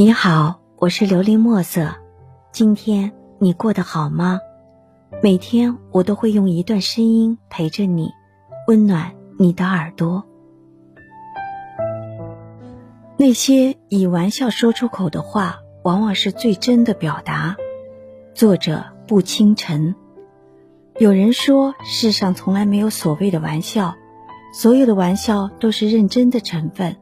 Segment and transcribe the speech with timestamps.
[0.00, 1.96] 你好，我是琉璃墨色。
[2.52, 4.38] 今天你过得好吗？
[5.20, 8.12] 每天我都会用一段声音陪着你，
[8.68, 10.24] 温暖你的耳朵。
[13.16, 17.56] 那些以玩笑说出口的话，往往是最真的表达。
[18.34, 19.96] 作者不清晨。
[21.00, 23.96] 有人说，世上从来没有所谓的玩笑，
[24.52, 26.98] 所有的玩笑都是认真的成分。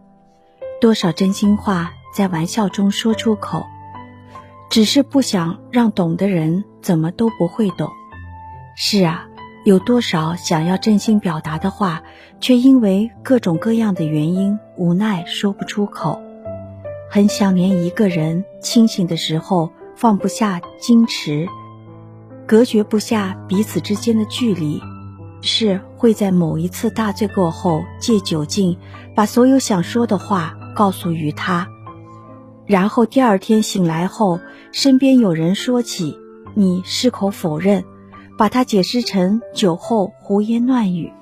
[0.81, 1.93] 多少真心话。
[2.17, 3.67] 在玩笑中说出口，
[4.71, 7.91] 只是不想让懂的人怎么都不会懂。
[8.75, 9.27] 是啊，
[9.67, 12.03] 有多少想要真心表达的话，
[12.41, 16.19] 却因为各种各样的原因无奈说不出口。
[17.11, 21.47] 很想念一个人，清醒的时候放不下矜持，
[22.47, 24.81] 隔绝不下彼此之间的距离，
[25.43, 28.79] 是会在某一次大醉过后，借酒劲
[29.15, 31.69] 把所有想说的话告诉于他。
[32.67, 34.41] 然后第二天醒来后，
[34.73, 36.19] 身边有人说起，
[36.55, 37.85] 你矢口否认，
[38.37, 41.13] 把它解释成酒后胡言乱语。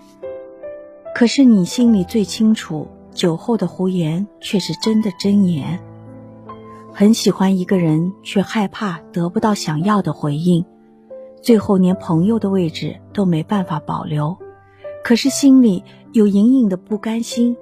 [1.14, 5.80] 可是你心里最清楚，酒后的胡言却是真的真言。
[6.92, 10.64] 很喜欢一个人，却害怕得不到想要的回应，
[11.42, 14.36] 最后连朋友的位置都没办法保留。
[15.04, 17.56] 可是心里有隐隐的不甘心。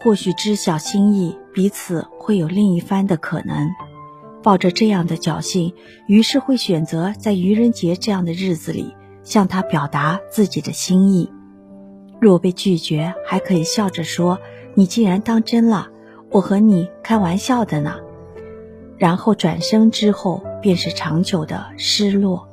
[0.00, 3.68] 或许知晓心意，彼此会有另一番的可能。
[4.42, 5.74] 抱着这样的侥幸，
[6.06, 11.30] 于是会选择在愚人节这样的日子里向他表达自己的心意。
[12.20, 14.38] 若被拒绝，还可以笑着说
[14.74, 15.88] ：“你既然当真了，
[16.30, 17.96] 我和你开玩笑的呢。”
[18.96, 22.48] 然后转身之后，便是长久的失落。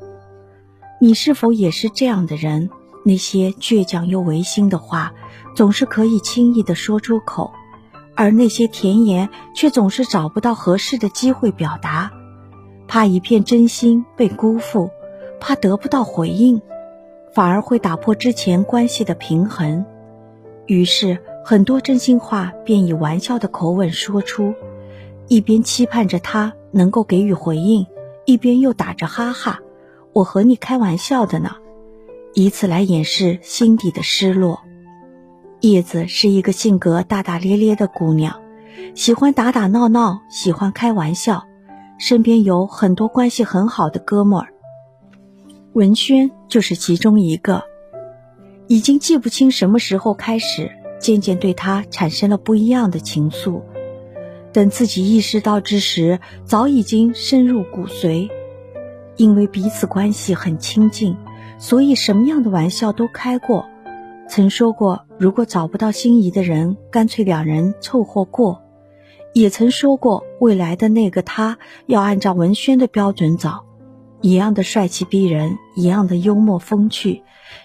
[1.00, 2.70] 你是否也是这样的人？
[3.06, 5.14] 那些倔强又违心的话。
[5.54, 7.52] 总是可以轻易的说出口，
[8.22, 12.12] 而那些甜言却总是找不到合适的机会表达，
[12.88, 14.92] 怕一片真心被辜负，
[15.40, 16.62] 怕得不到回应，
[17.34, 19.84] 反而会打破之前关系的平衡。
[20.68, 24.54] 于是，很多真心话便以玩笑的口吻说出，
[25.28, 27.88] 一边期盼着他能够给予回应，
[28.26, 29.62] 一边又打着哈哈
[30.14, 31.56] ：“我和你开玩笑的呢”，
[32.36, 34.62] 以此来掩饰心底的失落。
[35.62, 38.42] 叶子是一个性格大大咧咧的姑娘，
[38.96, 41.44] 喜欢打打闹闹，喜欢开玩笑，
[42.00, 44.48] 身边有很多关系很好的哥们儿。
[45.74, 47.62] 文轩就是其中一个，
[48.66, 53.62] 已经记不清什么时候开始，渐渐对他产生了不一样的情愫。
[54.52, 58.28] 等自己意识到之时，早已经深入骨髓。
[59.16, 61.16] 因为彼此关系很亲近，
[61.60, 63.68] 所以什么样的玩笑都开过。
[64.28, 68.64] 曾说过，如果找不到心仪的人，干脆两人凑合过。
[69.36, 73.64] 也曾说过，未来的那个他要按照文轩的标准找，
[74.22, 77.22] 一样的帅气逼人，一样的幽默风趣，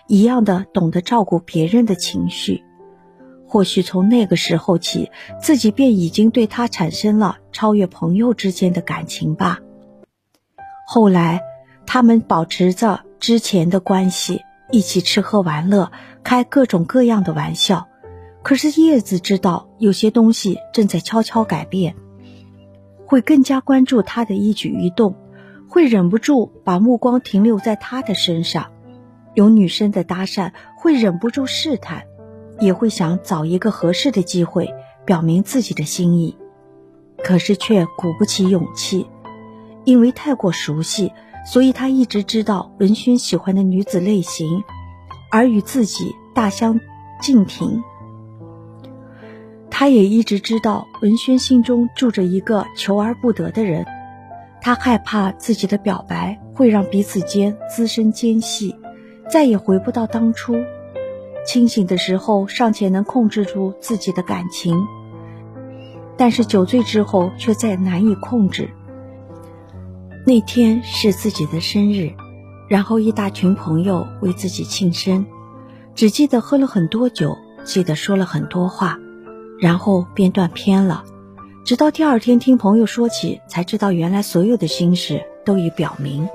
[0.06, 2.62] 一样的懂得照顾别人的情绪。
[3.46, 9.60] 或许从那个时候起，自己便已经对他产生了超越朋友之间的感情吧。
[10.86, 11.40] 后来，
[11.86, 14.42] 他们保持着之前的关系。
[14.70, 15.90] 一起吃喝玩乐，
[16.24, 17.86] 开各种各样的玩笑。
[18.42, 21.94] 可是叶子知道，有些东西正在悄悄改变，
[23.06, 25.16] 会更加关注他的一举一动，
[25.68, 28.72] 会忍不住把目光停留在他的身上。
[29.34, 32.04] 有女生的搭讪，会忍不住试探，
[32.60, 34.72] 也会想找一个合适的机会
[35.04, 36.36] 表明自己的心意，
[37.18, 39.06] 可是却鼓不起勇气，
[39.84, 41.12] 因为太过熟悉。
[41.46, 44.64] 所以他一直知道文轩喜欢的女子类型，
[45.30, 46.80] 而与自己大相
[47.22, 47.82] 径庭。
[49.70, 53.86] 他也一直知道文轩心中住着一个求而不得的人，
[54.60, 58.74] 他害怕自己的表白会让彼此间滋生间隙，
[59.30, 60.56] 再也回不到当初。
[61.46, 64.84] 清醒的时候尚且能控制住自己的感情，
[66.16, 68.70] 但是酒醉之后却再难以控制。
[70.28, 72.12] 那天是自己的生日，
[72.66, 75.24] 然后一大群朋友为自己庆生，
[75.94, 78.98] 只记得喝了很多酒，记得说了很多话，
[79.60, 81.04] 然后便断片了。
[81.64, 86.28] 直到第二天听朋友说起，才知道原来所有的心事都已表明。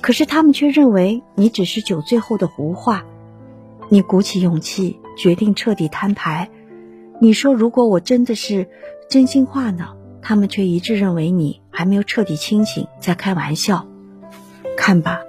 [0.00, 3.04] 可是他们却认为你只是酒醉后的胡话。
[3.90, 6.48] 你鼓起勇气，决定彻底摊牌。
[7.20, 8.70] 你说：“如果我真的是
[9.10, 9.90] 真心话呢？”
[10.22, 13.88] 他们却一致认为你还没有彻底清醒，在开玩笑。
[14.76, 15.20] 看吧，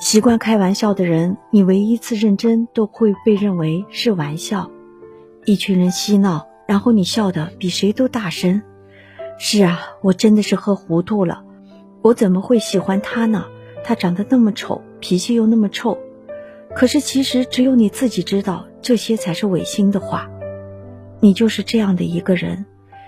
[0.00, 4.70] 习惯开玩笑的人，你唯一次认真都会被认为是玩笑。
[5.44, 8.62] 一群人嬉闹，然后你笑得比谁都大声，
[9.38, 11.44] 是啊，我真的是喝糊涂了，
[12.02, 13.46] 我怎么会喜欢他呢？
[13.84, 15.96] 他长得那么丑，脾气又那么臭。
[16.74, 20.28] 可是其实只有你自己知道，这些才是违心的话。
[21.20, 22.66] 你就是这样的一个人，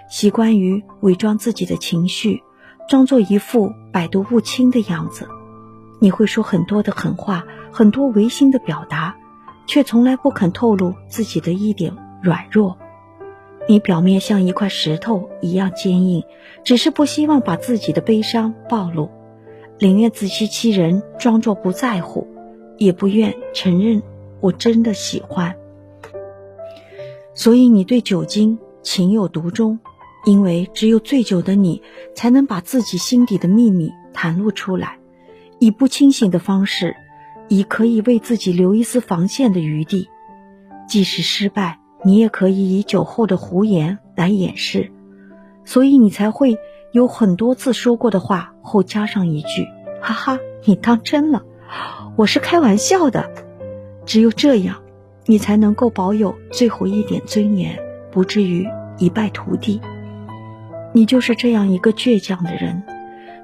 [0.08, 2.42] 习惯于伪装自己的情绪，
[2.88, 5.28] 装作一副百毒不侵的样子。
[6.00, 9.16] 你会说很多的狠话，很多违心的表达，
[9.66, 12.78] 却从来不肯透露自己的一点软弱。
[13.68, 16.24] 你表面像一块石头一样坚硬，
[16.64, 19.10] 只是不希望把自己的悲伤暴露，
[19.78, 22.26] 宁愿自欺欺人，装作不在乎。
[22.78, 24.00] 也不愿承认
[24.40, 25.56] 我真的喜欢，
[27.34, 29.80] 所以你对酒精情有独钟，
[30.24, 31.82] 因为只有醉酒的你
[32.14, 34.98] 才能把自己心底的秘密袒露出来，
[35.58, 36.96] 以不清醒的方式，
[37.48, 40.08] 以可以为自己留一丝防线的余地，
[40.88, 44.90] 即使失败，你也可以以酒后的胡言来掩饰，
[45.64, 46.58] 所以你才会
[46.92, 49.66] 有很多次说过的话后加上一句
[50.02, 51.44] ：“哈哈，你当真了。”
[52.16, 53.30] 我是开玩笑的，
[54.04, 54.82] 只有这样，
[55.26, 57.78] 你才能够保有最后一点尊严，
[58.10, 58.66] 不至于
[58.98, 59.80] 一败涂地。
[60.92, 62.82] 你就是这样一个倔强的人，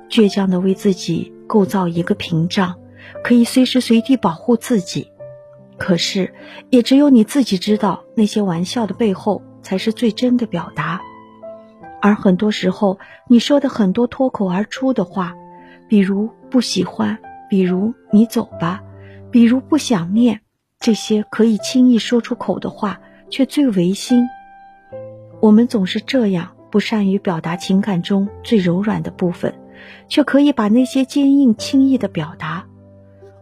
[0.08, 2.74] 倔强的为自己构造一个屏障，
[3.22, 5.10] 可以随时随地保护自己。
[5.76, 6.32] 可是，
[6.70, 11.00] 也只有你自己知道，那些玩笑的背后才是最真的表达。
[12.00, 12.98] 而很多时候，
[13.28, 15.34] 你说的很多脱口而出的话，
[15.88, 17.18] 比如不喜欢。
[17.50, 18.82] 比如你走吧，
[19.30, 20.40] 比如不想念，
[20.80, 23.00] 这些可以轻易说出口的话，
[23.30, 24.26] 却最违心。
[25.40, 29.54] 我们总是这样，不善于表达情感中最柔软的部分，
[30.08, 32.66] 却可以把那些坚硬轻易的表达。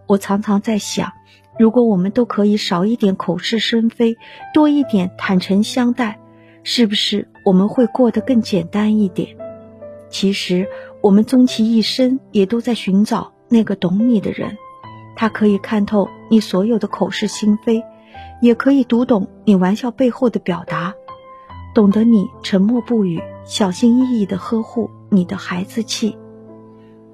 [0.07, 1.13] 我常常在想，
[1.59, 4.19] 如果我们都可以少一点口是心非，
[4.53, 6.21] 多一点坦诚相待，
[6.63, 9.35] 是不是我们会过得更简单一点？
[10.11, 10.69] 其实，
[11.01, 13.33] 我们终其一生也都在寻找。
[13.49, 14.59] 那个懂你的人，
[15.17, 17.83] 他可以看透你所有的口是心非，
[18.43, 20.82] 也可以读懂你玩笑背后的表达，
[21.75, 26.17] 懂得你沉默不语、小心翼翼的呵护你的孩子气。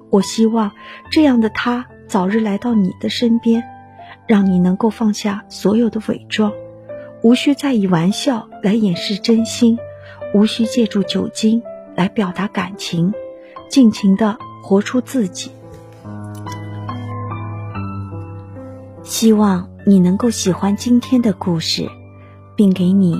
[0.09, 0.71] 我希望
[1.11, 3.63] 这样的他早日来到你的身边，
[4.27, 6.51] 让你能够放下所有的伪装，
[7.21, 9.77] 无需再以玩笑来掩饰真心，
[10.33, 11.61] 无需借助酒精
[11.95, 13.13] 来表达感情，
[13.69, 15.51] 尽情的活出自己。
[19.03, 21.87] 希望你能够喜欢今天的故事，
[22.55, 23.19] 并给你